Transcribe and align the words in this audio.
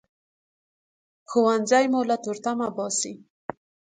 ښوونځی 1.29 1.85
مو 1.91 2.01
له 2.09 2.15
تورتمه 2.23 2.67
باسي 2.77 3.13